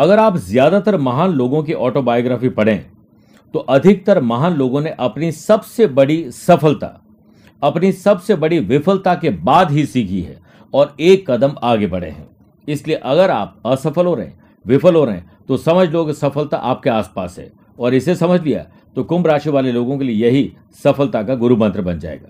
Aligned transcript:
अगर 0.00 0.18
आप 0.18 0.36
ज़्यादातर 0.38 0.96
महान 0.98 1.32
लोगों 1.32 1.62
की 1.62 1.72
ऑटोबायोग्राफी 1.74 2.48
पढ़ें 2.50 2.84
तो 3.54 3.58
अधिकतर 3.58 4.20
महान 4.22 4.54
लोगों 4.54 4.80
ने 4.80 4.90
अपनी 5.00 5.30
सबसे 5.32 5.86
बड़ी 5.88 6.30
सफलता, 6.32 6.86
अपनी 7.62 7.90
सबसे 7.94 8.34
बड़ी 8.36 8.58
विफलता 8.60 9.14
के 9.14 9.30
बाद 9.30 9.70
ही 9.70 9.84
सीखी 9.86 10.20
है 10.20 10.38
और 10.74 10.94
एक 11.00 11.30
कदम 11.30 11.54
आगे 11.62 11.86
बढ़े 11.86 12.08
हैं। 12.08 12.26
इसलिए 12.68 12.96
अगर 12.96 13.30
आप 13.30 13.56
असफल 13.66 14.06
हो 14.06 14.14
रहे 14.14 14.26
हैं 14.26 14.38
विफल 14.64 14.94
हो 14.94 15.04
रहे 15.04 15.14
हैं 15.14 15.30
तो 15.48 15.56
समझ 15.58 15.88
लो 15.88 16.04
कि 16.04 16.12
सफलता 16.14 16.56
आपके 16.56 16.90
आसपास 16.90 17.38
है। 17.38 17.50
और 17.78 17.94
इसे 17.94 18.14
समझ 18.14 18.40
लिया 18.42 18.64
तो 18.96 19.04
कुंभ 19.04 19.26
राशि 19.26 19.50
वाले 19.50 19.72
लोगों 19.72 19.98
के 19.98 20.04
लिए 20.04 20.26
यही 20.26 20.52
सफलता 20.84 21.22
का 21.22 21.34
गुरु 21.34 21.56
मंत्र 21.56 21.82
बन 21.82 21.98
जाएगा। 21.98 22.28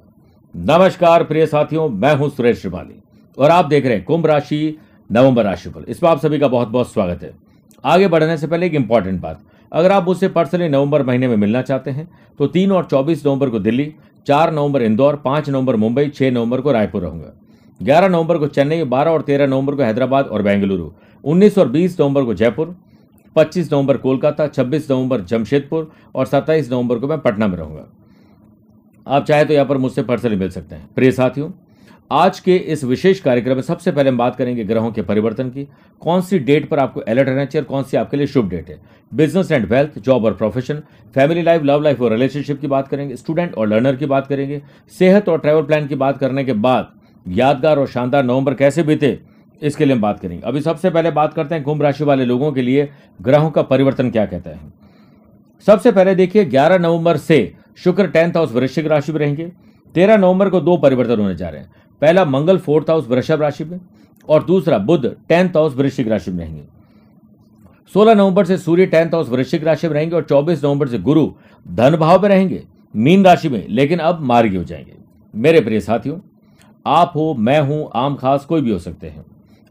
नमस्कार 0.55 1.25
प्रिय 1.25 1.47
साथियों, 1.47 1.89
मैं 1.89 2.15
हूँ 2.15 2.31
सुरेश 2.31 2.61
श्रिवाली 2.61 3.01
और 3.39 3.51
आप 3.51 3.65
देख 3.67 3.87
रहे 3.87 3.95
हैं 3.95 4.05
कुंभ 4.05 4.27
राशि 4.27 4.77
नवंबर 5.11 5.45
राशिफल। 5.45 5.85
इसमें 5.89 6.11
आप 6.11 6.21
सभी 6.21 6.39
का 6.39 6.49
बहुत 6.49 6.69
बहुत 6.69 6.93
स्वागत 6.93 7.23
है। 7.23 7.33
आगे 7.85 8.09
बढ़ने 8.09 8.37
से 8.37 8.47
पहले 8.47 8.67
एक 8.67 8.75
इंपॉर्टेंट 8.75 9.21
बात। 9.21 9.41
अगर 9.73 9.93
आप 9.93 10.05
मुझसे 10.05 10.29
पर्सनली 10.29 10.69
नवंबर 10.69 11.03
महीने 11.03 11.29
में 11.29 11.37
मिलना 11.37 11.63
चाहते 11.63 11.91
हैं 11.91 12.09
तो 12.39 12.47
तीन 12.49 12.73
और 12.73 12.85
चौबीस 12.85 13.27
नवंबर 13.27 13.51
को 13.51 13.59
दिल्ली, 13.61 13.93
चार 14.27 14.53
नवंबर 14.53 14.83
इंदौर, 14.83 15.17
पाँच 15.17 15.49
नवंबर 15.51 15.77
मुंबई, 15.77 16.09
छह 16.09 16.31
नवंबर 16.31 16.61
को 16.61 16.73
रायपुर 16.73 17.03
रहूँगा। 17.03 17.33
ग्यारह 17.81 18.09
नवंबर 18.09 18.39
को 18.39 18.47
चेन्नई, 18.49 18.85
बारह 18.85 19.11
और 19.11 19.23
तेरह 19.23 19.47
नवंबर 19.47 19.75
को 19.75 19.83
हैदराबाद 19.83 20.27
और 20.27 20.43
बेंगलुरु। 20.43 20.91
उन्नीस 21.25 21.59
और 21.59 21.69
बीस 21.69 22.01
नवंबर 22.01 22.25
को 22.25 22.35
जयपुर, 22.35 22.77
पच्चीस 23.37 23.73
नवंबर 23.73 23.97
कोलकाता, 23.97 24.47
छब्बीस 24.49 24.91
नवंबर 24.91 25.21
जमशेदपुर 25.23 25.91
और 26.15 26.27
सत्ताईस 26.27 26.71
नवंबर 26.73 26.99
को 26.99 27.09
मैं 27.09 27.19
पटना 27.21 27.47
में 27.47 27.57
रहूँगा। 27.57 27.87
आप 29.07 29.25
चाहे 29.25 29.45
तो 29.45 29.55
यहाँ 29.55 29.67
पर 29.67 29.79
मुझसे 29.79 30.03
पर्सनली 30.03 30.37
मिल 30.37 30.51
सकते 30.51 30.75
हैं। 30.75 30.89
प्रिय 30.95 31.11
साथियों 31.13 31.51
आज 32.11 32.39
के 32.41 32.55
इस 32.57 32.83
विशेष 32.85 33.19
कार्यक्रम 33.21 33.55
में 33.55 33.63
सबसे 33.63 33.93
पहले 33.93 34.11
हम 34.11 34.17
बात 34.19 34.37
करेंगे 34.37 34.65
ग्रहों 34.65 34.91
के 34.93 35.03
परिवर्तन 35.03 35.51
की। 35.51 35.67
कौन 36.03 36.21
सी 36.21 36.39
डेट 36.39 36.69
पर 36.69 36.79
आपको 36.79 37.01
अलर्ट 37.01 37.29
रहना 37.29 37.45
चाहिए 37.45 37.63
और 37.63 37.69
कौन 37.69 37.83
सी 37.83 37.97
आपके 37.97 38.17
लिए 38.17 38.27
शुभ 38.27 38.49
डेट 38.51 38.69
है? 38.69 38.79
बिज़नेस 39.13 39.53
एंड 39.53 39.67
वेल्थ 39.67 39.99
जॉब 39.99 40.25
और 40.25 40.35
profession 40.35 40.83
family 41.15 41.43
life 41.43 41.63
love 41.65 41.83
life 41.83 42.01
और 42.03 42.13
रिलेशनशिप 42.13 42.61
की 42.61 42.67
बात 42.67 42.89
करेंगे। 42.89 43.17
स्टूडेंट 43.17 43.55
और 43.55 43.69
लर्नर 43.69 43.97
की 43.97 44.07
बात 44.07 44.27
करेंगे। 44.27 44.61
सेहत 44.93 45.29
और 45.29 45.39
ट्रैवल 45.39 45.63
प्लान 45.63 45.87
की 45.87 45.95
बात 45.95 46.19
करने 46.19 46.45
के 46.45 46.53
बाद 46.53 46.91
यादगार 47.27 47.79
और 47.79 47.87
शानदार 47.87 48.25
नवंबर 48.25 48.55
कैसे 48.55 48.83
बीते, 48.83 49.19
इसके 49.63 49.85
लिए 49.85 49.95
हम 49.95 50.01
बात 50.01 50.21
करेंगे। 50.21 50.43
अभी 50.47 50.61
सबसे 50.61 50.91
पहले 50.91 51.11
बात 51.11 51.35
करते 51.35 51.55
हैं 51.55 51.65
कुंभ 51.65 51.83
राशि 51.83 52.05
वाले 52.05 52.25
लोगों 52.25 52.53
के 52.53 52.63
लिए 52.63 52.89
ग्रहों 53.23 53.51
का 53.51 53.63
परिवर्तन 53.63 54.11
क्या 54.11 54.27
कहता 54.27 54.51
है। 54.51 54.73
सबसे 55.67 55.93
पहले 55.93 56.15
देखिए 56.15 56.45
11 56.47 56.79
नवंबर 56.79 57.17
से 57.17 57.53
शुक्र 57.79 58.07
टेंथ 58.07 58.37
हाउस 58.37 58.53
वृश्चिक 58.53 58.87
राशि 58.87 59.13
में 59.13 59.19
रहेंगे। 59.21 59.51
13 59.95 60.17
नवंबर 60.17 60.49
को 60.51 60.61
दो 60.61 60.77
परिवर्तन 60.77 61.21
होने 61.21 61.35
जा 61.35 61.49
रहे 61.49 61.61
हैं। 61.61 61.71
पहला 62.01 62.25
मंगल 62.25 62.59
फोर्थ 62.59 62.91
हाउस 62.91 63.09
वृषभ 63.09 63.41
राशि 63.43 63.65
में 63.65 63.81
और 64.29 64.45
दूसरा 64.45 64.79
बुध 64.79 65.07
टेंथ 65.29 65.49
हाउस 65.49 65.75
वृश्चिक 65.75 66.09
राशि 66.09 66.31
में 66.31 66.39
रहेंगे। 66.39 66.63
16 67.95 68.15
नवंबर 68.15 68.45
से 68.45 68.57
सूर्य 68.59 68.87
टेंथ 68.87 69.15
हाउस 69.15 69.29
वृश्चिक 69.29 69.65
राशि 69.65 69.89
में 69.89 69.95
रहेंगे 69.95 70.17
और 70.17 70.23
24 70.23 70.65
नवंबर 70.65 70.89
से 70.89 70.99
गुरु 70.99 71.33
धन 71.69 71.97
भाव 71.97 72.23
में 72.23 72.29
रहेंगे, 72.29 72.63
मीन 72.95 73.25
राशि 73.25 73.49
में, 73.49 73.67
लेकिन 73.69 73.99
अब 73.99 74.21
मार्गी 74.21 74.57
हो 74.57 74.65
जाएँगे। 74.65 74.93
मेरे 75.35 75.61
प्रिय 75.61 75.81
साथियों, 75.81 76.19
आप 76.87 77.13
हो, 77.15 77.35
मैं 77.35 77.61
हूँ, 77.61 77.91
आम 77.95 78.15
खास 78.15 78.45
कोई 78.45 78.61
भी 78.61 78.71
हो 78.71 78.79
सकते 78.79 79.07
हैं। 79.07 79.25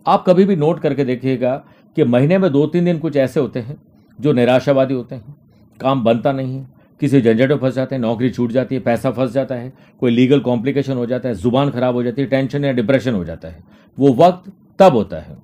आप 0.07 0.23
कभी 0.27 0.45
भी 0.45 0.55
नोट 0.55 0.79
करके 0.79 1.05
देखिएगा 1.05 1.55
कि 1.95 2.03
महीने 2.03 2.37
में 2.37 2.51
दो 2.51 2.65
तीन 2.67 2.85
दिन 2.85 2.99
कुछ 2.99 3.15
ऐसे 3.15 3.39
होते 3.39 3.59
हैं 3.59 3.77
जो 4.19 4.33
निराशावादी 4.33 4.93
होते 4.93 5.15
हैं, 5.15 5.35
काम 5.79 6.03
बनता 6.03 6.31
नहीं 6.31 6.57
है 6.57 6.78
किसी 6.99 7.21
झंझट 7.21 7.49
में 7.49 7.57
फंस 7.57 7.73
जाते 7.73 7.95
हैं, 7.95 8.01
नौकरी 8.01 8.29
छूट 8.29 8.51
जाती 8.51 8.75
है, 8.75 8.81
पैसा 8.81 9.11
फंस 9.11 9.31
जाता 9.31 9.55
है, 9.55 9.73
कोई 9.99 10.11
लीगल 10.11 10.39
कॉम्प्लिकेशन 10.39 10.93
हो 10.93 11.05
जाता 11.05 11.29
है, 11.29 11.35
ज़ुबान 11.35 11.69
खराब 11.69 11.95
हो 11.95 12.03
जाती 12.03 12.21
है 12.21 12.27
टेंशन 12.27 12.65
या 12.65 12.71
डिप्रेशन 12.71 13.13
हो 13.13 13.25
जाता 13.25 13.47
है। 13.47 13.63
वो 13.99 14.13
वक्त 14.13 14.51
तब 14.79 14.93
होता 14.93 15.17
है, 15.17 15.37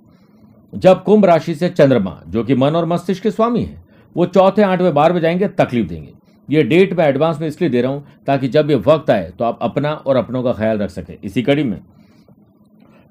जब 0.75 1.03
कुंभ 1.03 1.25
राशि 1.25 1.55
से 1.55 1.69
चंद्रमा, 1.69 2.21
जो 2.27 2.43
कि 2.43 2.55
मन 2.55 2.75
और 2.75 2.85
मस्तिष्क 2.85 3.23
के 3.23 3.31
स्वामी 3.31 3.63
है, 3.63 3.83
वो 4.17 4.25
चौथे, 4.25 4.61
आठवें, 4.61 4.93
बारहवें 4.93 5.21
जाएँगे, 5.21 5.47
तकलीफ़ 5.47 5.87
देंगे। 5.87 6.13
ये 6.49 6.63
डेट 6.63 6.93
मैं 6.93 7.07
एडवांस 7.07 7.39
में 7.41 7.47
इसलिए 7.47 7.69
दे 7.69 7.81
रहा 7.81 7.91
हूँ, 7.91 8.05
ताकि 8.27 8.47
जब 8.47 8.69
ये 8.69 8.75
वक्त 8.77 9.09
आए 9.09 9.31
तो 9.39 9.45
आप 9.45 9.59
अपना 9.61 9.93
और 9.93 10.15
अपनों 10.15 10.43
का 10.43 10.53
ख्याल 10.53 10.77
रख 10.77 10.89
सके। 10.89 11.17
इसी 11.23 11.41
कड़ी 11.41 11.63
में, 11.63 11.79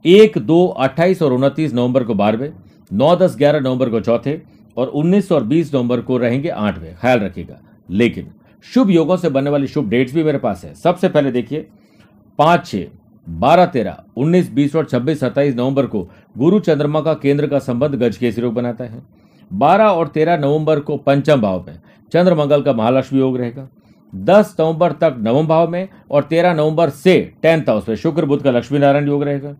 एक, 0.04 0.38
दो, 0.38 0.66
अट्ठाईस 0.66 1.22
और 1.22 1.32
उनतीस 1.32 1.74
नवंबर 1.74 2.04
को 2.04 2.14
बारहवें, 2.14 2.52
नौ, 2.92 3.16
दस, 3.16 3.36
ग्यारह 3.38 3.60
नवंबर 3.60 3.90
को 3.90 4.00
चौथे 4.00 4.40
और 4.76 4.86
उन्नीस 4.88 5.32
और 5.32 5.44
बीस 5.44 5.74
नवंबर 5.74 6.00
को 6.00 6.16
रहेंगे 6.16 6.48
आठवें। 6.48 6.94
ख्याल 6.96 7.18
रखिएगा। 7.20 7.60
लेकिन 7.90 8.30
शुभ 8.64 8.90
योगों 8.90 9.16
से 9.16 9.28
बनने 9.28 9.50
वाली 9.50 9.66
शुभ 9.66 9.88
डेट्स 9.88 10.14
भी 10.14 10.24
मेरे 10.24 10.38
पास 10.38 10.64
है। 10.64 10.74
सबसे 10.74 11.08
पहले 11.08 11.30
देखिए, 11.32 11.66
पाँच, 12.38 12.66
छह, 12.66 12.84
बारह, 13.26 13.66
तेरह, 13.66 13.96
उन्नीस, 14.16 14.52
बीस 14.52 14.76
और 14.76 14.84
छब्बीस, 14.84 15.20
सत्ताईस 15.20 15.54
नवंबर 15.56 15.86
को 15.86 16.08
गुरु 16.38 16.58
चंद्रमा 16.60 17.00
का 17.00 17.14
केंद्र 17.14 17.46
का 17.46 17.58
संबंध 17.58 17.94
गज 17.94 18.16
केसरी 18.16 18.44
योग 18.44 18.54
बनाता 18.54 18.84
है। 18.84 19.02
बारह 19.52 19.84
और 19.84 20.08
तेरह 20.08 20.36
नवंबर 20.36 20.80
को 20.80 20.96
पंचम 20.96 21.40
भाव 21.40 21.64
में, 21.68 21.78
चंद्र 22.12 22.34
मंगल 22.34 22.62
का 22.62 22.72
महालक्ष्मी 22.72 23.20
योग 23.20 23.36
रहेगा। 23.36 23.68
दस 24.12 24.56
नवंबर 24.60 24.92
तक 24.92 25.16
नवम 25.18 25.46
भाव 25.46 25.70
में 25.70 25.88
और 26.10 26.22
तेरह 26.22 26.54
नवंबर 26.54 26.90
से 26.90 27.32
टेंथ 27.42 27.68
हाउस 27.68 27.88
में, 27.88 27.96
शुक्र 27.96 28.24
बुद्ध 28.24 28.42
का 28.44 28.50
लक्ष्मी 28.50 28.78
नारायण 28.78 29.08
योग 29.08 29.22
रहेगा। 29.22 29.54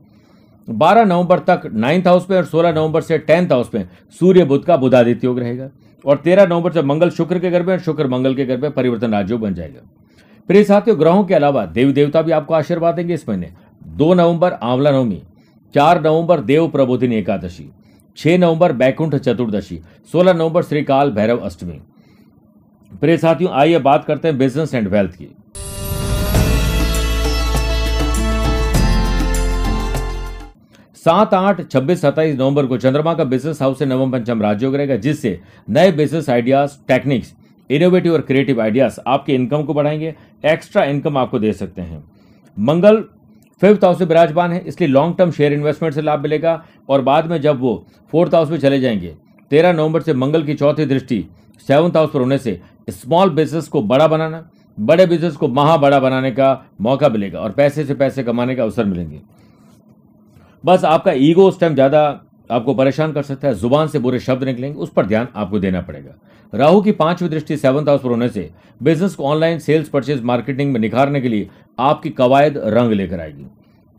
बारह 0.69 1.05
नवंबर 1.05 1.39
तक 1.39 1.63
नाइन्थ 1.73 2.07
हाउस 2.07 2.31
में 2.31 2.37
और 2.37 2.45
सोलह 2.45 2.73
नवंबर 2.73 3.01
से 3.01 3.19
टेंथ 3.19 3.53
हाउस 3.53 3.71
में, 3.75 3.89
सूर्य 4.21 4.45
बुद्ध 4.45 4.65
का 4.65 4.77
बुधादित्य 4.77 5.27
योग 5.27 5.39
रहेगा। 5.39 5.69
और 6.07 6.17
तेरह 6.17 6.47
नवंबर 6.47 6.73
से 6.73 6.83
मंगल 6.83 7.11
शुक्र 7.11 7.39
के 7.39 7.51
घर 7.51 7.63
में 7.63 7.73
और 7.75 7.81
शुक्र 7.81 8.07
मंगल 8.07 8.35
के 8.35 8.45
घर 8.47 8.57
में 8.57 8.71
परिवर्तन 8.71 9.13
राजयोग 9.13 9.41
बन 9.41 9.55
जाएगा। 9.55 9.81
प्रिय 10.49 10.65
साथियों, 10.65 10.99
ग्रहों 10.99 11.25
के 11.25 11.35
अलावा 11.35 11.65
देवी 11.67 11.93
देवता 11.93 12.23
भी 12.23 12.33
आपको 12.33 12.55
आशीर्वाद 12.55 12.95
देंगे 12.95 13.15
इस 13.15 13.29
महीने। 13.29 13.53
दो 13.87 14.13
नवंबर 14.15 14.53
आंवला 14.53 14.91
नवमी, 14.91 15.23
चार 15.75 16.03
नवंबर 16.03 16.41
देव 16.41 16.69
प्रबोधिनी 16.69 17.17
एकादशी, 17.17 17.69
छह 18.17 18.39
नवंबर 18.39 18.73
बैकुंठ 18.73 19.15
चतुर्दशी, 19.15 19.81
सोलह 20.13 20.33
नवंबर 20.33 20.63
श्रीकाल 20.63 21.11
भैरव 21.11 21.39
अष्टमी। 21.39 21.81
प्रिय 23.01 23.17
साथियों, 23.17 23.53
आइए 23.53 23.79
बात 23.79 24.05
करते 24.05 24.29
हैं 24.29 24.39
बिज़नेस 24.39 24.75
एंड 24.75 24.89
वेल्थ 24.89 25.13
की। 25.13 25.29
सात 31.05 31.35
आठ 31.35 31.61
छब्बीस 31.71 32.01
सत्ताईस 32.01 32.37
नवंबर 32.37 32.67
को 32.67 32.77
चंद्रमा 32.77 33.13
का 33.15 33.25
बिज़नेस 33.25 33.61
हाउस 33.63 33.79
से 33.79 33.87
नवम 33.87 34.13
पंचम 34.13 34.43
राजयोग 34.43 34.77
रहेगा, 34.77 34.97
जिससे 34.97 35.41
नए 35.69 35.91
बिज़नेस 35.93 36.31
आइडियाज़ 36.31 36.77
टेक्निक्स 36.89 37.33
इनोवेटिव 37.71 38.13
और 38.13 38.21
क्रिएटिव 38.21 38.61
आइडियाज़ 38.63 38.99
आपके 39.07 39.35
इनकम 39.35 39.63
को 39.63 39.75
बढ़ाएँगे 39.75 40.15
एक्स्ट्रा 40.45 40.85
इनकम 40.85 41.19
आपको 41.19 41.39
दे 41.39 41.53
सकते 41.53 41.83
हैं। 41.83 42.03
मंगल 42.57 43.03
फिफ्थ 43.63 43.85
हाउस 43.85 44.01
में 44.01 44.07
विराजमान 44.07 44.53
है, 44.53 44.63
इसलिए 44.67 44.89
लॉन्ग 44.89 45.17
टर्म 45.19 45.31
शेयर 45.31 45.53
इन्वेस्टमेंट 45.53 45.95
से 45.95 46.03
लाभ 46.03 46.23
मिलेगा 46.23 46.63
और 46.89 47.03
बाद 47.03 47.31
में 47.31 47.41
जब 47.41 47.61
वो 47.61 47.85
फोर्थ 48.13 48.35
हाउस 48.35 48.51
में 48.51 48.59
चले 48.59 48.81
जाएँगे, 48.81 49.15
तेरह 49.51 49.73
नवंबर 49.73 50.03
से 50.03 50.15
मंगल 50.15 50.43
की 50.43 50.55
चौथी 50.55 50.87
दृष्टि 50.87 51.25
सेवंथ 51.69 51.97
हाउस 51.97 52.11
पर 52.11 52.21
होने 52.21 52.39
से 52.39 52.61
स्मॉल 52.89 53.31
बिज़नेस 53.33 53.69
को 53.69 53.83
बड़ा 53.83 54.09
बनाना, 54.09 54.45
बड़े 54.79 55.07
बिज़नेस 55.07 55.37
को 55.37 55.49
महा 55.51 55.77
बड़ा 55.77 56.01
बनाने 56.01 56.31
का 56.31 56.61
मौका 56.81 57.09
मिलेगा 57.09 57.41
और 57.41 57.53
पैसे 57.53 57.85
से 57.85 57.95
पैसे 57.95 58.23
कमाने 58.23 58.55
का 58.55 58.63
अवसर 58.63 58.85
मिलेंगे। 58.85 59.21
बस 60.65 60.85
आपका 60.85 61.13
ईगो 61.13 61.49
उस 61.49 61.59
टाइम 61.61 61.75
ज़्यादा 61.75 62.01
आपको 62.51 62.75
परेशान 62.75 63.13
कर 63.13 63.23
सकता 63.23 63.49
है, 63.49 63.55
ज़ुबान 63.55 63.89
से 63.89 63.99
बुरे 63.99 64.19
शब्द 64.21 64.45
निकलेंगे, 64.45 64.79
उस 64.79 64.91
पर 64.91 65.07
ध्यान 65.07 65.29
आपको 65.37 65.59
देना 65.59 65.81
पड़ेगा। 65.81 66.15
राहु 66.53 66.81
की 66.83 66.93
पांचवी 66.93 67.29
दृष्टि 67.29 67.57
सेवंथ 67.57 67.89
हाउस 67.89 68.01
पर 68.01 68.09
होने 68.09 68.29
से 68.29 68.51
बिज़नेस 68.81 69.15
को 69.15 69.25
ऑनलाइन 69.25 69.59
सेल्स 69.59 69.89
परचेज 69.89 70.23
मार्केटिंग 70.23 70.73
में 70.73 70.81
निखारने 70.81 71.21
के 71.21 71.29
लिए 71.29 71.49
आपकी 71.79 72.11
कवायद 72.11 72.59
रंग 72.59 72.93
लेकर 72.93 73.21
आएगी। 73.21 73.47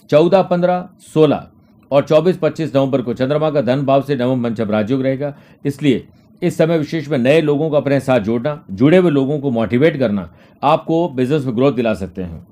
चौदह, 0.10 0.42
पंद्रह, 0.42 0.88
सोलह 1.14 1.48
और 1.92 2.04
चौबीस, 2.04 2.38
पच्चीस 2.38 2.76
नवंबर 2.76 3.02
को 3.02 3.14
चंद्रमा 3.14 3.50
का 3.50 3.62
धन 3.62 3.86
भाव 3.86 4.02
से 4.02 4.16
नवम 4.16 4.44
पंचम 4.44 4.72
राजयोग 4.72 5.02
रहेगा। 5.02 5.34
इसलिए 5.66 6.08
इस 6.42 6.58
समय 6.58 6.78
विशेष 6.78 7.08
में 7.10 7.18
नए 7.18 7.42
लोगों 7.42 7.70
को 7.70 7.76
अपने 7.76 8.00
साथ 8.00 8.20
जोड़ना, 8.20 8.64
जुड़े 8.72 8.98
हुए 8.98 9.12
लोगों 9.12 9.40
को 9.40 9.52
मोटिवेट 9.52 9.98
करना, 10.00 10.30
आपको 10.64 11.08
बिज़नेस 11.10 11.46
में 11.46 11.56
ग्रोथ 11.56 11.74
दिला 11.74 11.94
सकते 11.94 12.22
हैं। 12.22 12.46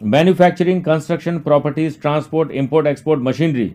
Manufacturing 0.00 0.82
construction 0.82 1.38
properties 1.38 2.00
transport 2.00 2.50
import 2.50 2.86
export 2.86 3.20
machinery 3.22 3.72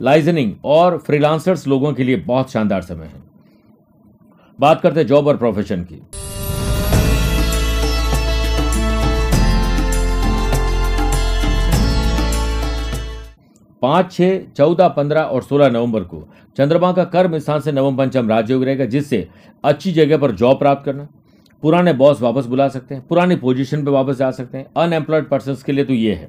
liaisoning 0.00 0.52
और 0.64 0.96
फ्रीलांसर्स 0.98 1.66
लोगों 1.68 1.92
के 1.92 2.04
लिए 2.04 2.16
बहुत 2.16 2.50
शानदार 2.50 2.82
समय 2.82 3.04
है। 3.04 3.22
बात 4.58 4.80
करते 4.80 5.00
हैं 5.00 5.06
जॉब 5.06 5.26
और 5.26 5.36
प्रोफेशन 5.36 5.84
की। 5.84 6.00
पाँच, 13.82 14.12
छह, 14.12 14.38
चौदह, 14.56 14.88
पंद्रह 14.88 15.20
और 15.20 15.42
सोलह 15.42 15.70
नवंबर 15.70 16.04
को 16.04 16.26
चंद्रमा 16.56 16.92
का 16.92 17.04
कर्म 17.06 17.38
स्थान 17.38 17.60
से 17.60 17.72
नवम 17.72 17.96
पंचम 17.96 18.28
राजयोग 18.28 18.64
रहेगा, 18.64 18.84
जिससे 18.84 19.28
अच्छी 19.64 19.92
जगह 19.92 20.18
पर 20.18 20.32
जॉब 20.32 20.58
प्राप्त 20.58 20.84
करना। 20.84 21.08
पुराने 21.62 21.92
बॉस 21.92 22.20
वापस 22.22 22.46
बुला 22.46 22.68
सकते 22.68 22.94
हैं, 22.94 23.06
पुरानी 23.08 23.36
पोजीशन 23.36 23.84
पे 23.84 23.90
वापस 23.90 24.16
जा 24.16 24.30
सकते 24.30 24.58
हैं। 24.58 24.66
अनएम्प्लॉयड 24.76 25.28
पर्सन 25.28 25.56
के 25.66 25.72
लिए 25.72 25.84
तो 25.84 25.92
ये 25.92 26.14
है। 26.14 26.28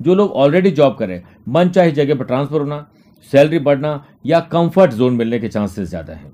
जो 0.00 0.14
लोग 0.14 0.30
ऑलरेडी 0.32 0.70
जॉब 0.72 0.96
करें, 0.98 1.22
मन 1.48 1.68
चाहे 1.68 1.90
जगह 1.92 2.14
पर 2.14 2.24
ट्रांसफ़र 2.24 2.60
होना 2.60 2.86
सैलरी 3.32 3.58
बढ़ना 3.60 4.04
या 4.26 4.40
कंफर्ट 4.52 4.92
जोन 4.92 5.14
मिलने 5.14 5.38
के 5.38 5.48
चांसेस 5.48 5.88
ज़्यादा 5.88 6.12
हैं। 6.12 6.32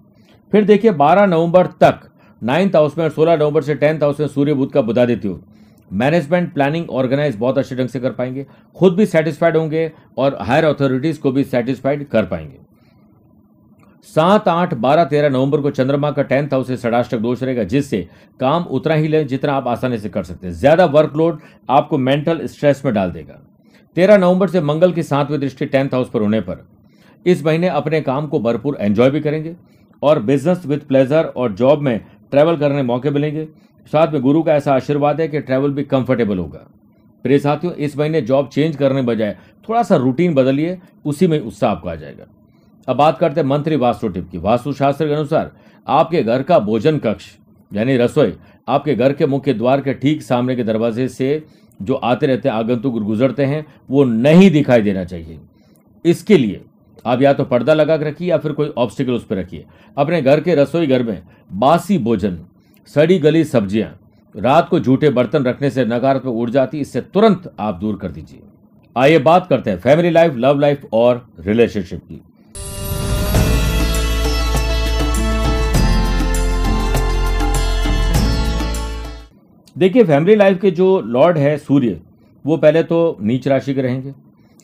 फिर 0.53 0.65
देखिए 0.65 0.91
12 0.93 1.27
नवंबर 1.27 1.67
तक 1.81 2.01
नाइन्थ 2.43 2.77
हाउस 2.77 2.97
में 2.99 3.05
और 3.05 3.11
सोलह 3.11 3.37
नवंबर 3.37 3.63
से 3.63 3.75
टेंथ 3.75 4.03
हाउस 4.03 4.21
में 4.21 4.27
सूर्य 4.29 4.55
बुद्ध 4.55 4.73
का 4.73 4.83
बुधादित्य 4.83 5.29
योग 5.29 5.45
मैनेजमेंट 5.91 6.53
प्लानिंग 6.55 6.91
ऑर्गेनाइज 6.91 7.37
बहुत 7.37 7.59
अच्छे 7.59 7.77
ढंग 7.77 7.89
से 7.89 8.01
कर 8.01 8.11
पाएँगे। 8.13 8.47
खुद 8.77 8.95
भी 8.95 9.07
सेटिस्फाइड 9.07 9.57
होंगे 9.57 9.91
और 10.19 10.37
हायर 10.41 10.65
अथॉरिटीज 10.65 11.19
को 11.19 11.33
भी 11.33 11.45
सेटिस्फाइड 11.45 12.07
कर 12.09 12.25
पाएँगे। 12.25 12.59
सात 14.09 14.49
आठ 14.49 14.73
बारह 14.77 15.05
तेरह 15.05 15.29
नवंबर 15.29 15.61
को 15.61 15.71
चंद्रमा 15.73 16.11
का 16.11 16.23
टेंथ 16.25 16.53
हाउस 16.53 16.67
से 16.67 16.77
षडाष्टक 16.79 17.19
दोष 17.19 17.43
रहेगा, 17.43 17.65
जिससे 17.65 18.07
काम 18.41 18.63
उतना 18.65 18.95
ही 18.95 19.09
लें 19.09 19.27
जितना 19.27 19.53
आप 19.53 19.69
आसानी 19.69 19.99
से 19.99 20.09
कर 20.09 20.23
सकते 20.25 20.47
हैं। 20.47 20.55
ज़्यादा 20.55 20.85
वर्कलोड 20.87 21.41
आपको 21.71 21.99
मेंटल 21.99 22.47
स्ट्रेस 22.47 22.83
में 22.85 22.93
डाल 22.95 23.11
देगा। 23.11 23.39
तेरह 23.97 24.19
नवंबर 24.19 24.49
से 24.49 24.61
मंगल 24.63 24.93
की 24.93 25.03
सातवीं 25.03 25.39
दृष्टि 25.39 25.67
टेंथ 25.67 25.95
हाउस 25.95 26.11
पर 26.11 26.21
होने 26.21 26.41
पर 26.41 26.65
इस 27.27 27.45
महीने 27.45 27.69
अपने 27.71 28.01
काम 28.01 28.27
को 28.27 28.41
भरपूर 28.41 28.77
एंजॉय 28.81 29.11
भी 29.11 29.21
करेंगे 29.21 29.55
और 30.03 30.23
बिज़नेस 30.23 30.67
विथ 30.67 30.87
प्लेजर 30.89 31.25
और 31.27 31.53
जॉब 31.55 31.81
में 31.81 32.01
ट्रैवल 32.33 32.57
करने 32.57 32.83
मौके 32.85 33.11
मिलेंगे। 33.11 33.47
साथ 33.91 34.13
में 34.13 34.21
गुरु 34.23 34.43
का 34.43 34.55
ऐसा 34.55 34.75
आशीर्वाद 34.75 35.21
है 35.21 35.29
कि 35.29 35.41
ट्रैवल 35.41 35.73
भी 35.73 35.85
कंफर्टेबल 35.85 36.39
होगा। 36.39 36.67
प्रिय 37.25 37.39
साथियों, 37.39 37.73
इस 37.75 37.97
महीने 37.99 38.21
जॉब 38.23 38.49
चेंज 38.49 38.77
करने 38.77 39.03
बजाय 39.05 39.37
थोड़ा 39.69 39.83
सा 39.83 39.97
रूटीन 39.97 40.35
बदलिए, 40.35 40.79
उसी 41.05 41.27
में 41.27 41.39
उत्साह 41.41 41.71
आपको 41.71 41.89
आ 41.89 41.95
जाएगा। 41.95 42.25
अब 42.89 42.97
बात 42.97 43.19
करते 43.19 43.41
हैं 43.41 43.47
मंत्री 43.47 43.77
वास्तु 43.77 44.09
टिप 44.09 44.29
की। 44.31 44.39
वास्तुशास्त्र 44.39 45.07
के 45.07 45.15
अनुसार 45.15 45.51
आपके 45.87 46.23
घर 46.23 46.43
का 46.43 46.59
भोजन 46.61 46.99
कक्ष, 46.99 47.27
यानी 47.73 47.97
रसोई, 47.97 48.33
आपके 48.69 48.95
घर 48.95 49.13
के 49.13 49.27
मुख्य 49.27 49.55
द्वार 49.55 49.81
के 49.81 49.95
ठीक 49.95 50.23
सामने 50.23 50.57
के 50.57 50.65
दरवाजे 50.65 51.09
से 51.09 51.43
जो 51.81 51.95
आते 51.95 52.27
रहते 52.27 52.49
हैं, 52.49 52.55
आगंतुक 52.57 52.95
गुजरते 52.95 53.45
हैं, 53.45 53.65
वो 53.91 54.05
नहीं 54.05 54.51
दिखाई 54.51 54.83
देना 54.83 55.05
चाहिए। 55.05 55.39
इसके 56.05 56.39
लिए 56.39 56.61
आप 57.05 57.23
या 57.23 57.33
तो 57.33 57.45
पर्दा 57.45 57.75
लगा 57.75 57.97
कर 57.97 58.07
रखिए 58.07 58.29
या 58.29 58.39
फिर 58.39 58.53
कोई 58.53 58.69
ऑब्स्टिकल 58.69 59.13
उस 59.13 59.27
पर 59.27 59.37
रखिए। 59.37 59.65
अपने 59.97 60.21
घर 60.23 60.41
के 60.41 60.55
रसोई 60.55 60.87
घर 60.87 61.03
में 61.03 61.23
बासी 61.51 61.99
भोजन, 61.99 62.39
सड़ी 62.89 63.19
गली 63.19 63.45
सब्ज़ियाँ, 63.47 63.91
रात 64.35 64.69
को 64.69 64.81
झूठे 64.81 65.11
बर्तन 65.11 65.45
रखने 65.45 65.71
से 65.71 65.85
नकारात्मक 65.87 66.35
ऊर्जा 66.35 66.63
आती 66.63 66.81
इससे 66.81 67.01
तुरंत 67.03 67.53
आप 67.61 67.75
दूर 67.75 67.97
कर 67.97 68.11
दीजिए। 68.11 68.41
आइए 68.97 69.19
बात 69.21 69.47
करते 69.47 69.71
हैं 69.71 69.79
फैमिली 69.79 70.11
लाइफ 70.11 70.35
लव 70.37 70.59
लाइफ 70.61 70.87
और 70.93 71.27
रिलेशनशिप 71.41 72.01
की। 72.01 72.21
देखिए 79.79 80.05
फैमिली 80.05 80.35
लाइफ 80.37 80.61
के 80.61 80.71
जो 80.71 81.01
लॉर्ड 81.01 81.37
है 81.39 81.57
सूर्य, 81.59 82.01
वो 82.45 82.57
पहले 82.57 82.83
तो 82.83 83.17
नीच 83.21 83.47
राशि 83.49 83.75
के 83.75 83.83
रहेंगे। 83.83 84.13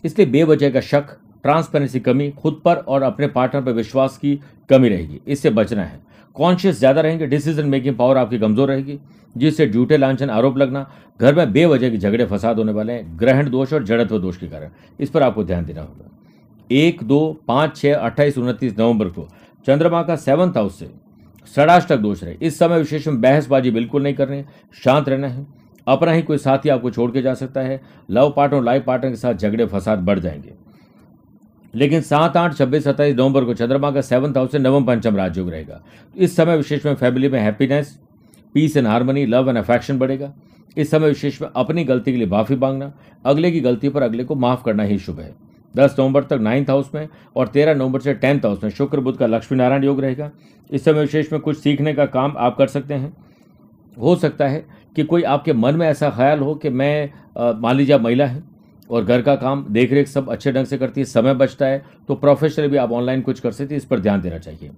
इसलिए 0.05 0.27
बेवजह 0.27 0.71
का 0.71 0.81
शक 0.81 1.17
ट्रांसपेरेंसी 1.45 2.01
कमी, 2.01 2.31
खुद 2.33 2.61
पर 2.65 2.77
और 2.77 3.03
अपने 3.03 3.27
पार्टनर 3.29 3.63
पर 3.63 3.73
विश्वास 3.73 4.17
की 4.19 4.39
कमी 4.71 4.89
रहेगी। 4.89 5.21
इससे 5.27 5.51
बचना 5.51 5.83
है। 5.83 6.01
कॉन्शियस 6.37 6.79
ज़्यादा 6.79 7.01
रहेंगे 7.01 7.27
डिसीज़न 7.27 7.67
मेकिंग 7.67 7.97
पावर 7.97 8.17
आपकी 8.17 8.39
कमज़ोर 8.39 8.69
रहेगी। 8.69 8.99
जिससे 9.37 9.67
झूठे 9.69 9.97
लांछन, 9.97 10.31
आरोप 10.31 10.59
लगना, 10.59 10.87
घर 11.21 11.35
में 11.35 11.53
बेवजह 11.53 11.91
के 11.91 11.99
झगड़े 11.99 12.27
फसाद 12.27 12.59
होने 12.59 12.73
वाले 12.73 12.93
हैं, 12.93 13.19
ग्रहण 13.19 13.51
दोष 13.51 13.73
और 13.73 13.85
जड़त्व 13.85 14.19
दोष 14.19 14.37
के 14.37 14.47
कारण। 14.47 14.71
इस 15.01 15.11
पर 15.11 15.23
आपको 15.23 15.45
ध्यान 15.45 15.65
देना 15.65 15.81
होगा। 15.81 16.11
एक, 16.71 17.03
दो, 17.03 17.43
पाँच 17.49 17.77
छः 17.77 17.95
अट्ठाईस, 17.95 18.39
उनतीस 18.39 18.79
नवंबर 18.79 19.09
को 19.09 19.29
चंद्रमा 19.67 20.03
का 20.03 20.17
सेवंथ 20.19 20.57
हाउस 20.57 20.79
से 20.79 20.91
षडाष्टक 21.47 21.97
दोष 21.97 22.25
रहे। 22.25 22.37
इस 22.43 22.59
समय 22.59 22.79
विशेष 22.79 23.09
में 23.09 23.21
बहसबाजी 23.21 23.71
बिल्कुल 23.71 24.03
नहीं 24.03 24.15
करनी 24.15 24.43
शांत 24.85 25.09
रहना 25.09 25.29
है। 25.29 25.47
अपना 25.89 26.13
ही 26.13 26.23
कोई 26.23 26.39
साथी 26.39 26.69
आपको 26.69 26.91
छोड़ 26.91 27.11
के 27.11 27.23
जा 27.23 27.35
सकता 27.35 27.61
है। 27.61 27.81
लव 28.11 28.33
पार्टनर 28.37 28.63
लाइफ 28.63 28.85
पार्टनर 28.85 29.11
के 29.11 29.17
साथ 29.17 29.35
झगड़े, 29.35 29.67
फसाद 29.67 29.99
बढ़ 29.99 30.19
जाएँगे। 30.19 30.55
लेकिन 31.75 32.01
सात, 32.01 32.37
आठ, 32.37 32.57
छब्बीस, 32.57 32.85
सत्ताईस 32.85 33.17
नवंबर 33.17 33.45
को 33.45 33.55
चंद्रमा 33.55 33.91
का 33.91 34.01
सेवंथ 34.01 34.37
हाउस 34.37 34.53
से 34.53 34.59
नवम 34.59 34.85
पंचम 34.85 35.17
राजयोग 35.17 35.51
रहेगा। 35.51 35.83
इस 36.17 36.37
समय 36.37 36.57
विशेष 36.57 36.87
में 36.87 36.95
फैमिली 36.95 37.29
में 37.29 37.41
happiness 37.41 37.99
peace 38.55 38.77
and 38.77 38.87
harmony 38.87 39.27
love 39.27 39.49
and 39.49 39.59
affection 39.59 39.99
बढ़ेगा। 39.99 40.33
इस 40.77 40.91
समय 40.91 41.09
विशेष 41.09 41.43
में 41.43 41.49
अपनी 41.57 41.85
गलती 41.85 42.13
के 42.13 42.19
लिए 42.19 42.27
माफ़ी 42.27 42.57
मांगना, 42.57 42.93
अगले 43.25 43.51
की 43.51 43.61
गलती 43.61 43.89
पर 43.89 44.03
अगले 44.03 44.25
को 44.25 44.35
माफ़ 44.35 44.65
करना 44.65 44.83
ही 44.83 44.99
शुभ 44.99 45.21
है। 45.21 45.35
दस 45.75 45.97
नवंबर 45.99 46.23
तक 46.23 46.39
नाइन्थ 46.41 46.71
हाउस 46.71 46.91
में 46.95 47.09
और 47.37 47.49
तेरह 47.49 47.75
नवंबर 47.75 48.01
से 48.01 48.15
टेंथ 48.15 48.41
हाउस 48.41 48.63
में। 48.65 48.71
शुक्र 48.71 49.01
बुद्ध 49.01 49.19
का 49.19 49.27
लक्ष्मी 49.27 49.59
नारायण 49.59 49.85
योग 49.85 50.01
रहेगा। 50.01 50.31
इस 50.71 50.85
समय 50.85 51.01
विशेष 51.01 51.33
में 51.33 51.41
कुछ 51.41 51.59
सीखने 51.59 51.95
का 51.95 52.07
काम 52.07 52.35
आप 52.39 52.57
कर 52.57 52.67
सकते 52.69 52.95
हैं। 52.95 53.13
हो 53.97 54.17
सकता 54.17 54.49
है 54.49 54.65
कि 54.97 55.05
कोई 55.05 55.23
आपके 55.25 55.53
मन 55.53 55.77
में 55.77 55.87
ऐसा 55.87 56.11
ख्याल 56.11 56.41
हो 56.41 56.55
कि 56.55 56.69
मैं 56.71 57.11
मान 57.55 57.77
लीजिए 57.77 57.99
महिला 57.99 58.27
है 58.27 58.43
और 58.91 59.05
घर 59.05 59.23
का 59.23 59.35
काम 59.37 59.65
देख 59.71 59.93
रेख 59.93 60.09
सब 60.09 60.31
अच्छे 60.31 60.53
ढंग 60.53 60.67
से 60.67 60.79
करती 60.79 61.01
है, 61.01 61.05
समय 61.05 61.35
बचता 61.35 61.67
है 61.67 61.83
तो 62.09 62.15
प्रोफेशनल 62.15 62.69
भी 62.69 62.77
आप 62.77 62.93
ऑनलाइन 62.93 63.21
कुछ 63.21 63.41
कर 63.41 63.53
सकते 63.53 63.75
हैं, 63.75 63.77
इस 63.77 63.85
पर 63.85 64.01
ध्यान 64.01 64.21
देना 64.21 64.39
चाहिए। 64.39 64.71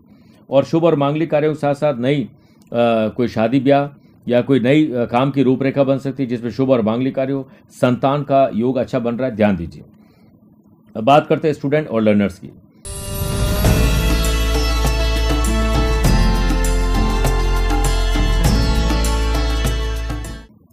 और 0.50 0.64
शुभ 0.64 0.84
और 0.84 0.94
मांगलिक 0.94 1.30
कार्यों 1.30 1.52
के 1.52 1.58
साथ 1.58 1.74
साथ 1.74 1.98
नई 1.98 2.28
कोई 2.72 3.28
शादी 3.28 3.60
ब्याह 3.60 3.88
या 4.26 4.40
कोई 4.42 4.60
नई 4.60 4.90
काम 5.10 5.30
की 5.30 5.42
रूपरेखा 5.42 5.84
बन 5.84 5.98
सकती 5.98 6.22
है, 6.22 6.28
जिसमें 6.28 6.50
शुभ 6.50 6.70
और 6.70 6.82
मांगलिक 6.82 7.14
कार्य 7.14 7.32
हो। 7.32 7.48
संतान 7.72 8.22
का 8.22 8.48
योग 8.54 8.76
अच्छा 8.76 8.98
बन 8.98 9.16
रहा 9.16 9.28
है, 9.28 9.36
ध्यान 9.36 9.56
दीजिए। 9.56 9.84
बात 10.96 11.26
करते 11.26 11.48
हैं 11.48 11.54
स्टूडेंट 11.54 11.88
और 11.88 12.02
लर्नर्स 12.02 12.38
की। 12.38 12.52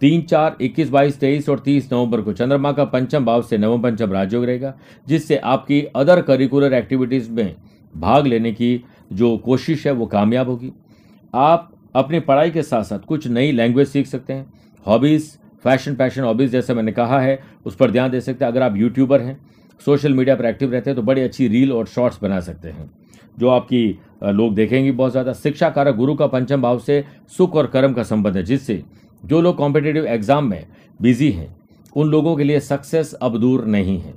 तीन, 0.02 0.22
चार, 0.22 0.56
इक्कीस, 0.62 0.90
बाईस, 0.90 1.20
तेईस 1.20 1.50
और 1.50 1.60
तीस 1.60 1.88
नवंबर 1.94 2.22
को 2.22 2.34
चंद्रमा 2.34 2.72
का 2.72 2.86
पंचम 2.86 3.26
भाव 3.26 3.42
से 3.42 3.58
नवम 3.58 3.82
पंचम 3.82 4.12
राजयोग 4.12 4.46
रहेगा, 4.46 4.74
जिससे 5.08 5.38
आपकी 5.38 5.82
अदर 5.96 6.22
करिकुलर 6.22 6.74
एक्टिविटीज़ 6.74 7.30
में 7.32 7.56
भाग 7.96 8.28
लेने 8.28 8.52
की 8.52 8.84
जो 9.14 9.38
कोशिश 9.38 9.86
है 9.88 9.94
वो 9.94 10.06
कामयाब 10.06 10.50
होगी। 10.50 10.72
आप 11.34 11.72
अपनी 11.96 12.20
पढ़ाई 12.20 12.52
के 12.52 12.64
साथ 12.64 12.84
साथ 12.84 13.00
कुछ 13.00 13.28
नई 13.28 13.52
लैंग्वेज 13.52 13.88
सीख 13.88 14.08
सकते 14.08 14.34
हैं। 14.34 14.46
हॉबीज़ 14.86 15.32
फ़ैशन 15.64 15.96
पैशन 15.96 16.22
हॉबीज़ 16.22 16.52
जैसे 16.52 16.74
मैंने 16.74 16.92
कहा 16.92 17.20
है, 17.20 17.40
उस 17.66 17.76
पर 17.76 17.92
ध्यान 17.92 18.12
दे 18.12 18.22
सकते 18.22 18.46
हैं। 18.46 18.52
अगर 18.52 18.62
आप 18.62 18.76
यूट्यूबर 18.78 19.22
हैं 19.22 19.38
सोशल 19.82 20.14
मीडिया 20.14 20.36
पर 20.36 20.46
एक्टिव 20.46 20.72
रहते 20.72 20.90
हैं 20.90 20.96
तो 20.96 21.02
बड़ी 21.04 21.22
अच्छी 21.22 21.48
रील 21.48 21.72
और 21.74 21.86
शॉर्ट्स 21.88 22.20
बना 22.22 22.40
सकते 22.42 22.70
हैं, 22.70 22.90
जो 23.38 23.50
आपकी 23.50 24.00
लोग 24.26 24.54
देखेंगे 24.56 24.92
बहुत 24.92 25.12
ज़्यादा। 25.12 25.34
शिक्षा 25.34 25.70
कारक 25.70 25.96
गुरु 25.96 26.16
का 26.16 26.28
पंचम 26.28 26.62
भाव 26.62 26.80
से 26.80 27.04
सुख 27.38 27.56
और 27.56 27.68
कर्म 27.68 27.94
का 27.94 28.04
संबंध 28.04 28.38
है, 28.38 28.44
जिससे 28.44 28.82
जो 29.24 29.42
लोग 29.42 29.58
कॉम्पिटेटिव 29.58 30.06
एग्ज़ाम 30.08 30.46
में 30.46 30.66
बिज़ी 31.00 31.30
हैं, 31.32 31.56
उन 31.96 32.10
लोगों 32.10 32.36
के 32.36 32.44
लिए 32.44 32.60
सक्सेस 32.62 33.14
अब 33.14 33.38
दूर 33.38 33.66
नहीं 33.68 34.00
है। 34.00 34.14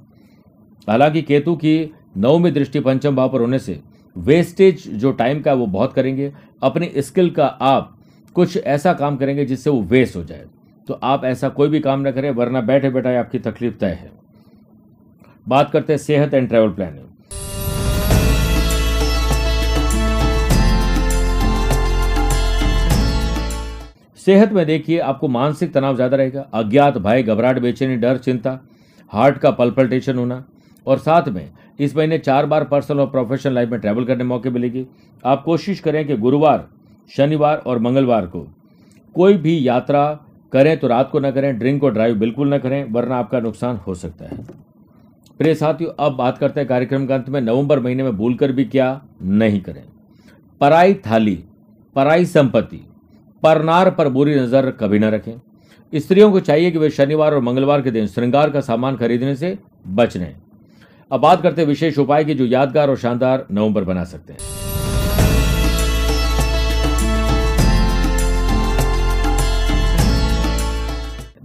हालाँकि 0.88 1.23
केतु 1.23 1.55
की 1.56 1.91
नवमी 2.17 2.50
दृष्टि 2.50 2.81
पंचम 2.81 3.17
भाव 3.17 3.29
पर 3.29 3.41
होने 3.41 3.59
से 3.59 3.81
वेस्टेज 4.17 4.88
जो 4.91 5.12
टाइम 5.14 5.41
का 5.43 5.52
वो 5.55 5.67
बहुत 5.69 5.93
करेंगे। 5.93 6.32
अपनी 6.62 6.91
स्किल 6.99 7.31
का 7.31 7.47
आप 7.47 7.97
कुछ 8.37 8.56
ऐसा 8.59 8.93
काम 8.94 9.17
करेंगे 9.17 9.44
जिससे 9.44 9.70
वो 9.70 9.80
वेस्ट 9.83 10.16
हो 10.16 10.23
जाए। 10.25 10.45
तो 10.88 10.99
आप 11.04 11.25
ऐसा 11.25 11.49
कोई 11.50 11.69
भी 11.69 11.80
काम 11.80 12.00
ना 12.00 12.11
करें, 12.11 12.30
वरना 12.30 12.61
बैठे 12.62 12.90
बैठे 12.90 13.16
आपकी 13.16 13.38
तकलीफ़ 13.40 13.75
तय 13.75 13.87
है। 13.92 14.11
बात 15.47 15.71
करते 15.71 15.93
हैं 15.93 15.99
सेहत 15.99 16.35
एंड 16.35 16.49
ट्रैवल 16.49 16.71
प्लानिंग। 16.71 17.05
सेहत 24.21 24.53
में 24.53 24.65
देखिए, 24.67 24.99
आपको 25.00 25.29
मानसिक 25.29 25.73
तनाव 25.73 25.95
ज़्यादा 25.97 26.17
रहेगा, 26.17 26.41
अज्ञात 26.55 26.97
भय 26.99 27.23
घबराहट, 27.23 27.59
बेचैनी, 27.59 27.97
डर, 27.97 28.19
चिंता, 28.19 28.59
हार्ट 29.12 29.38
का 29.38 29.50
पल्पल्टेशन 29.53 30.19
होना, 30.19 30.43
और 30.87 30.99
साथ 30.99 31.29
में 31.29 31.49
इस 31.79 31.97
महीने 31.97 32.19
चार 32.19 32.47
बार 32.47 32.65
पर्सनल 32.65 33.00
और 33.00 33.11
प्रोफेशनल 33.11 33.55
लाइफ 33.55 33.69
में 33.69 33.81
ट्रैवल 33.81 34.05
करने 34.05 34.25
मौके 34.25 34.50
मिलेगी। 34.50 34.87
आप 35.25 35.43
कोशिश 35.45 35.81
करें 35.81 36.07
कि 36.07 36.17
गुरुवार, 36.17 36.67
शनिवार 37.11 37.59
और 37.59 37.79
मंगलवार 37.79 38.26
को 38.26 38.47
कोई 39.15 39.37
भी 39.37 39.59
यात्रा 39.69 40.07
करें 40.53 40.76
तो 40.79 40.88
रात 40.88 41.11
को 41.11 41.21
ना 41.21 41.31
करें 41.31 41.59
ड्रिंक 41.59 41.85
और 41.85 41.93
ड्राइव 41.93 42.15
बिल्कुल 42.17 42.49
ना 42.49 42.59
करें, 42.59 42.93
वरना 42.93 43.17
आपका 43.17 43.41
नुकसान 43.41 43.76
हो 43.76 43.95
सकता 43.95 44.25
है। 44.25 44.45
प्रिय 45.40 45.55
साथियों, 45.55 45.90
अब 46.00 46.12
बात 46.12 46.38
करते 46.38 46.61
हैं 46.61 46.69
कार्यक्रम 46.69 47.07
के 47.07 47.12
अंत 47.14 47.28
में। 47.28 47.40
नवंबर 47.40 47.81
महीने 47.81 48.02
में 48.02 48.16
भूलकर 48.16 48.52
भी 48.52 48.64
क्या 48.64 49.00
नहीं 49.23 49.61
करें। 49.61 49.83
पराई 50.61 50.95
थाली, 51.07 51.35
पराई 51.97 52.25
संपत्ति, 52.26 52.81
परनार 53.43 53.90
पर 53.90 54.09
बुरी 54.09 54.35
नज़र 54.35 54.71
कभी 54.71 54.99
न 54.99 55.05
रखें। 55.07 55.33
स्त्रियों 55.93 56.31
को 56.33 56.40
चाहिए 56.40 56.71
कि 56.71 56.78
वे 56.78 56.90
शनिवार 56.90 57.35
और 57.35 57.40
मंगलवार 57.40 57.83
के 57.83 57.90
दिन 57.90 58.07
श्रृंगार 58.07 58.50
का 58.50 58.61
सामान 58.61 58.97
खरीदने 58.97 59.35
से 59.37 59.57
बच 59.88 60.16
लें 60.16 60.35
अब 61.11 61.21
बात 61.21 61.43
करते 61.43 61.61
हैं 61.61 61.69
विशेष 61.69 61.99
उपाय 61.99 62.25
की 62.25 62.35
जो 62.35 62.45
यादगार 62.47 62.90
और 62.90 62.97
शानदार 62.97 63.47
नवंबर 63.52 63.85
बना 63.85 64.05
सकते 64.05 64.33
हैं। 64.33 64.40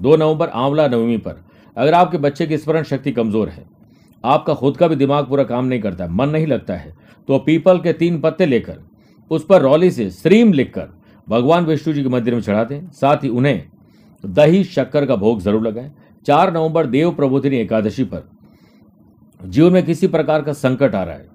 दो 0.01 0.15
नवंबर 0.15 0.49
आंवला 0.49 0.87
नवमी 0.87 1.17
पर। 1.17 1.43
अगर 1.77 1.93
आपके 1.93 2.17
बच्चे 2.17 2.45
की 2.47 2.57
स्मरण 2.57 2.83
शक्ति 2.83 3.11
कमज़ोर 3.11 3.49
है 3.49 3.63
आपका 4.23 4.53
खुद 4.53 4.77
का 4.77 4.87
भी 4.87 4.95
दिमाग 4.95 5.25
पूरा 5.25 5.43
काम 5.43 5.65
नहीं 5.65 5.79
करता, 5.81 6.07
मन 6.07 6.29
नहीं 6.29 6.47
लगता 6.47 6.75
है। 6.75 6.93
तो 7.27 7.37
पीपल 7.39 7.79
के 7.79 7.93
तीन 7.93 8.19
पत्ते 8.21 8.45
लेकर, 8.45 8.77
उस 9.31 9.45
पर 9.45 9.61
रौली 9.61 9.91
से 9.91 10.09
श्रीम 10.11 10.53
लिखकर, 10.53 10.87
भगवान 11.27 11.65
विष्णु 11.65 11.93
जी 11.93 12.03
के 12.03 12.09
मंदिर 12.09 12.33
में 12.33 12.41
चढ़ा 12.41 12.63
दें 12.63 12.89
साथ 12.91 13.23
ही 13.23 13.29
उन्हें 13.29 13.63
दही 14.23 14.63
शक्कर 14.65 15.05
का 15.05 15.15
भोग 15.17 15.41
ज़रूर 15.41 15.61
लगाएँ। 15.61 15.91
चार 16.25 16.53
नवंबर 16.53 16.85
देव 16.87 17.11
प्रबोधिनी 17.11 17.57
एकादशी 17.57 18.03
पर, 18.03 18.27
जीवन 19.39 19.73
में 19.73 19.85
किसी 19.85 20.07
प्रकार 20.07 20.41
का 20.41 20.53
संकट 20.55 20.95
आ 20.95 21.03
रहा 21.03 21.15
है 21.15 21.29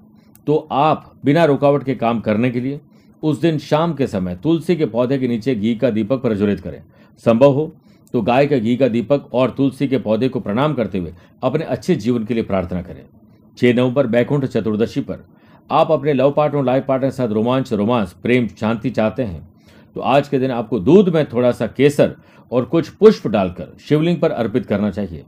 तो 0.46 0.56
आप 0.72 1.12
बिना 1.24 1.44
रुकावट 1.44 1.84
के 1.84 1.94
काम 1.94 2.20
करने 2.20 2.50
के 2.50 2.60
लिए 2.60 2.80
उस 3.22 3.40
दिन 3.40 3.58
शाम 3.60 3.94
के 3.94 4.06
समय 4.06 4.34
तुलसी 4.42 4.76
के 4.76 4.86
पौधे 4.86 5.18
के 5.18 5.28
नीचे 5.28 5.54
घी 5.54 5.74
का 5.76 5.90
दीपक 5.90 6.20
प्रज्वलित 6.22 6.60
करें। 6.60 6.82
संभव 7.24 7.52
हो 7.52 7.72
तो 8.14 8.22
गाय 8.22 8.46
का 8.46 8.56
घी 8.56 8.76
का 8.76 8.88
दीपक 8.88 9.34
और 9.34 9.50
तुलसी 9.50 9.88
के 9.88 9.98
पौधे 9.98 10.28
को 10.28 10.40
प्रणाम 10.40 10.74
करते 10.74 10.98
हुए 10.98 11.12
अपने 11.42 11.64
अच्छे 11.64 11.96
जीवन 11.96 12.24
के 12.24 12.34
लिए 12.34 12.42
प्रार्थना 12.42 12.82
करें। 12.82 13.04
छह 13.58 13.72
नवंबर, 13.72 14.06
बैकुंठ 14.06 14.44
चतुर्दशी 14.44 15.00
पर। 15.00 15.24
आप 15.70 15.90
अपने 15.92 16.12
लव 16.12 16.32
पार्टनर 16.32 16.64
लाइफ 16.64 16.84
पार्टनर 16.88 17.08
के 17.08 17.16
साथ 17.16 17.28
रोमांच, 17.28 17.72
रोमांस, 17.72 18.12
प्रेम, 18.12 18.48
शांति 18.50 18.90
चाहते 18.90 19.22
हैं 19.22 19.48
तो 19.96 20.00
आज 20.02 20.28
के 20.28 20.38
दिन 20.38 20.50
आपको 20.50 20.78
दूध 20.80 21.08
में 21.08 21.24
थोड़ा 21.26 21.50
सा 21.52 21.66
केसर 21.66 22.14
और 22.52 22.64
कुछ 22.64 22.88
पुष्प 22.90 23.26
डालकर 23.28 23.76
शिवलिंग 23.80 24.18
पर 24.20 24.30
अर्पित 24.30 24.66
करना 24.66 24.90
चाहिए। 24.90 25.24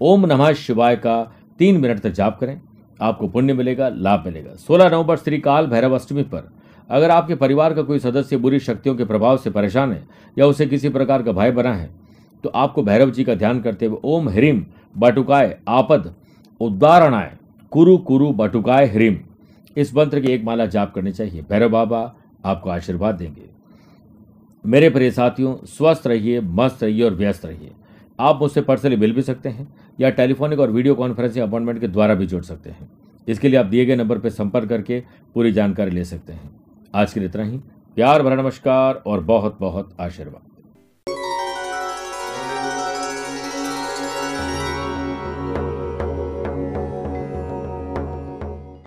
ओम 0.00 0.26
नमः 0.26 0.52
शिवाय 0.54 0.96
का 0.96 1.22
तीन 1.58 1.80
मिनट 1.80 2.00
तक 2.00 2.10
जाप 2.10 2.38
करें। 2.40 2.60
आपको 3.00 3.28
पुण्य 3.28 3.52
मिलेगा, 3.52 3.88
लाभ 3.88 4.22
मिलेगा। 4.26 4.54
सोलह 4.56 4.88
नवंबर 4.88 5.16
श्री 5.16 5.38
काल 5.38 5.66
भैरव 5.66 5.94
अष्टमी 5.94 6.22
पर। 6.24 6.50
अगर 6.90 7.10
आपके 7.10 7.34
परिवार 7.34 7.74
का 7.74 7.82
कोई 7.82 7.98
सदस्य 7.98 8.36
बुरी 8.36 8.58
शक्तियों 8.60 8.94
के 8.94 9.04
प्रभाव 9.04 9.36
से 9.36 9.50
परेशान 9.50 9.92
है 9.92 10.06
या 10.38 10.46
उसे 10.46 10.66
किसी 10.66 10.88
प्रकार 10.88 11.22
का 11.22 11.32
भय 11.32 11.50
बना 11.50 11.74
है 11.74 11.88
तो 12.44 12.48
आपको 12.48 12.82
भैरव 12.82 13.10
जी 13.10 13.24
का 13.24 13.34
ध्यान 13.34 13.60
करते 13.60 13.86
हुए, 13.86 13.98
ओम 14.04 14.28
ह्रीम 14.28 14.64
बटुकाय 14.98 15.58
आपद 15.68 16.14
उद्दारणाय 16.60 17.36
कुरु 17.72 17.96
कुरु 17.98 18.32
बटुकाय 18.32 18.86
ह्रीम 18.86 19.16
इस 19.76 19.94
मंत्र 19.96 20.20
की 20.20 20.32
एक 20.32 20.44
माला 20.44 20.66
जाप 20.66 20.94
करनी 20.94 21.12
चाहिए। 21.12 21.42
भैरव 21.42 21.68
बाबा 21.68 22.14
आपको 22.44 22.70
आशीर्वाद 22.70 23.14
देंगे। 23.14 23.48
मेरे 24.64 24.90
प्रिय 24.90 25.10
साथियों, 25.10 25.54
स्वस्थ 25.66 26.06
रहिए, 26.06 26.40
मस्त 26.40 26.82
रहिए 26.82 27.04
और 27.04 27.14
व्यस्त 27.14 27.44
रहिए। 27.46 27.70
आप 28.20 28.38
मुझसे 28.42 28.60
पर्सनली 28.60 28.96
मिल 28.96 29.12
भी 29.12 29.22
सकते 29.22 29.48
हैं 29.48 29.68
या 30.00 30.10
टेलीफोनिक 30.10 30.60
और 30.60 30.70
वीडियो 30.70 30.94
कॉन्फ्रेंसिंग 30.94 31.48
अपॉइंटमेंट 31.48 31.80
के 31.80 31.88
द्वारा 31.88 32.14
भी 32.14 32.26
जुड़ 32.26 32.42
सकते 32.42 32.70
हैं। 32.70 32.90
इसके 33.28 33.48
लिए 33.48 33.58
आप 33.58 33.66
दिए 33.66 33.84
गए 33.84 33.96
नंबर 33.96 34.18
पर 34.18 34.28
संपर्क 34.28 34.68
करके 34.68 35.02
पूरी 35.34 35.52
जानकारी 35.52 35.90
ले 35.90 36.04
सकते 36.04 36.32
हैं। 36.32 36.50
आज 36.94 37.12
के 37.12 37.20
लिए 37.20 37.28
इतना 37.28 37.44
ही। 37.44 37.58
प्यार 37.96 38.22
भरा 38.22 38.36
नमस्कार 38.36 39.02
और 39.06 39.20
बहुत 39.20 39.58
बहुत 39.60 39.96
आशीर्वाद। 40.00 40.49